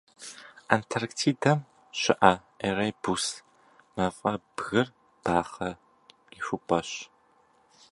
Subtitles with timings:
[0.73, 1.59] Антарктидэм
[1.99, 2.33] щыӏэ
[2.67, 3.25] Эребус
[3.95, 4.87] мафӏэбгыр
[5.23, 5.69] бахъэ
[6.31, 6.89] къихупӏэщ.